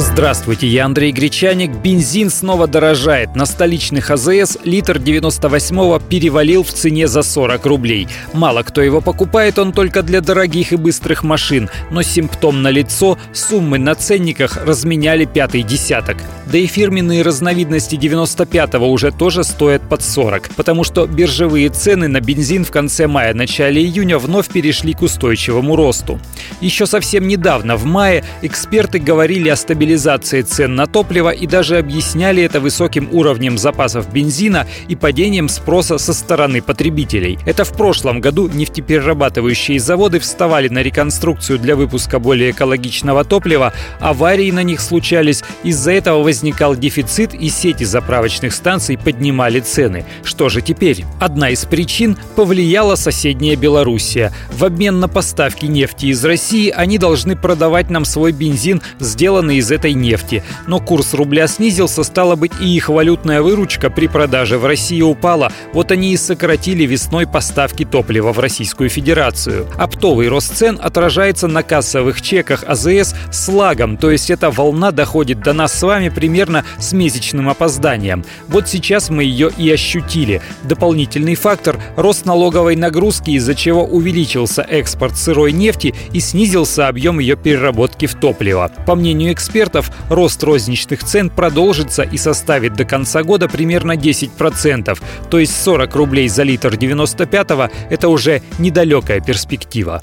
Здравствуйте, 0.00 0.68
я 0.68 0.84
Андрей 0.84 1.10
Гречаник. 1.10 1.72
Бензин 1.72 2.30
снова 2.30 2.68
дорожает. 2.68 3.34
На 3.34 3.46
столичных 3.46 4.12
АЗС 4.12 4.58
литр 4.62 4.98
98-го 4.98 5.98
перевалил 5.98 6.62
в 6.62 6.68
цене 6.68 7.08
за 7.08 7.24
40 7.24 7.66
рублей. 7.66 8.06
Мало 8.32 8.62
кто 8.62 8.80
его 8.80 9.00
покупает, 9.00 9.58
он 9.58 9.72
только 9.72 10.04
для 10.04 10.20
дорогих 10.20 10.72
и 10.72 10.76
быстрых 10.76 11.24
машин. 11.24 11.68
Но 11.90 12.02
симптом 12.02 12.62
на 12.62 12.70
лицо, 12.70 13.18
суммы 13.32 13.78
на 13.78 13.96
ценниках 13.96 14.64
разменяли 14.64 15.24
пятый 15.24 15.64
десяток. 15.64 16.18
Да 16.46 16.58
и 16.58 16.66
фирменные 16.66 17.22
разновидности 17.22 17.96
95-го 17.96 18.88
уже 18.88 19.10
тоже 19.10 19.42
стоят 19.42 19.82
под 19.82 20.02
40, 20.02 20.50
потому 20.54 20.84
что 20.84 21.06
биржевые 21.06 21.70
цены 21.70 22.06
на 22.06 22.20
бензин 22.20 22.64
в 22.64 22.70
конце 22.70 23.08
мая-начале 23.08 23.82
июня 23.82 24.18
вновь 24.18 24.48
перешли 24.48 24.94
к 24.94 25.02
устойчивому 25.02 25.74
росту. 25.74 26.20
Еще 26.60 26.86
совсем 26.86 27.26
недавно, 27.26 27.76
в 27.76 27.84
мае, 27.84 28.24
эксперты 28.42 29.00
говорили 29.00 29.48
о 29.48 29.56
стабилизации 29.56 29.87
стабилизации 29.88 30.42
цен 30.42 30.74
на 30.74 30.86
топливо 30.86 31.30
и 31.30 31.46
даже 31.46 31.78
объясняли 31.78 32.42
это 32.42 32.60
высоким 32.60 33.08
уровнем 33.10 33.56
запасов 33.56 34.12
бензина 34.12 34.66
и 34.86 34.96
падением 34.96 35.48
спроса 35.48 35.96
со 35.96 36.12
стороны 36.12 36.60
потребителей. 36.60 37.38
Это 37.46 37.64
в 37.64 37.72
прошлом 37.72 38.20
году 38.20 38.48
нефтеперерабатывающие 38.48 39.80
заводы 39.80 40.18
вставали 40.18 40.68
на 40.68 40.82
реконструкцию 40.82 41.58
для 41.58 41.74
выпуска 41.74 42.18
более 42.18 42.50
экологичного 42.50 43.24
топлива, 43.24 43.72
аварии 43.98 44.50
на 44.50 44.62
них 44.62 44.82
случались, 44.82 45.42
из-за 45.62 45.92
этого 45.92 46.22
возникал 46.22 46.76
дефицит 46.76 47.32
и 47.32 47.48
сети 47.48 47.84
заправочных 47.84 48.52
станций 48.52 48.98
поднимали 48.98 49.60
цены. 49.60 50.04
Что 50.22 50.50
же 50.50 50.60
теперь? 50.60 51.06
Одна 51.18 51.48
из 51.48 51.64
причин 51.64 52.18
повлияла 52.36 52.94
соседняя 52.96 53.56
Белоруссия. 53.56 54.32
В 54.52 54.64
обмен 54.64 55.00
на 55.00 55.08
поставки 55.08 55.64
нефти 55.64 56.06
из 56.06 56.22
России 56.24 56.68
они 56.68 56.98
должны 56.98 57.36
продавать 57.36 57.88
нам 57.88 58.04
свой 58.04 58.32
бензин, 58.32 58.82
сделанный 59.00 59.56
из 59.56 59.70
этой 59.78 59.94
нефти. 59.94 60.42
Но 60.66 60.80
курс 60.80 61.14
рубля 61.14 61.46
снизился, 61.46 62.02
стало 62.02 62.36
быть, 62.36 62.52
и 62.60 62.68
их 62.68 62.88
валютная 62.88 63.42
выручка 63.42 63.90
при 63.90 64.08
продаже 64.08 64.58
в 64.58 64.66
России 64.66 65.00
упала. 65.00 65.52
Вот 65.72 65.92
они 65.92 66.12
и 66.12 66.16
сократили 66.16 66.84
весной 66.84 67.26
поставки 67.26 67.84
топлива 67.84 68.32
в 68.32 68.40
Российскую 68.40 68.90
Федерацию. 68.90 69.66
Оптовый 69.76 70.28
рост 70.28 70.56
цен 70.56 70.78
отражается 70.82 71.46
на 71.46 71.62
кассовых 71.62 72.20
чеках 72.20 72.64
АЗС 72.66 73.14
с 73.30 73.48
лагом, 73.48 73.96
то 73.96 74.10
есть 74.10 74.30
эта 74.30 74.50
волна 74.50 74.90
доходит 74.90 75.40
до 75.40 75.52
нас 75.52 75.72
с 75.72 75.82
вами 75.82 76.08
примерно 76.08 76.64
с 76.78 76.92
месячным 76.92 77.48
опозданием. 77.48 78.24
Вот 78.48 78.68
сейчас 78.68 79.10
мы 79.10 79.22
ее 79.22 79.50
и 79.56 79.70
ощутили. 79.70 80.42
Дополнительный 80.64 81.36
фактор– 81.36 81.80
рост 81.96 82.26
налоговой 82.26 82.74
нагрузки, 82.74 83.30
из-за 83.30 83.54
чего 83.54 83.84
увеличился 83.84 84.62
экспорт 84.62 85.16
сырой 85.16 85.52
нефти 85.52 85.94
и 86.12 86.20
снизился 86.20 86.88
объем 86.88 87.20
ее 87.20 87.36
переработки 87.36 88.06
в 88.06 88.14
топливо. 88.14 88.70
По 88.86 88.94
мнению 88.94 89.32
экспертов, 89.32 89.67
экспертов, 89.68 89.90
рост 90.08 90.42
розничных 90.42 91.04
цен 91.04 91.30
продолжится 91.30 92.02
и 92.02 92.16
составит 92.16 92.74
до 92.74 92.84
конца 92.84 93.22
года 93.22 93.48
примерно 93.48 93.92
10%. 93.92 94.98
То 95.30 95.38
есть 95.38 95.62
40 95.62 95.94
рублей 95.94 96.28
за 96.28 96.42
литр 96.42 96.74
95-го– 96.74 97.70
это 97.90 98.08
уже 98.08 98.42
недалекая 98.58 99.20
перспектива. 99.20 100.00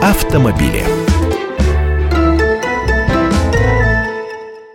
Автомобили. 0.00 1.01